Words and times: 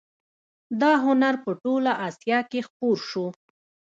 دا 0.81 0.91
هنر 1.05 1.33
په 1.43 1.51
ټوله 1.63 1.91
اسیا 2.07 2.39
کې 2.49 2.59
خپور 2.67 2.97
شو 3.09 3.25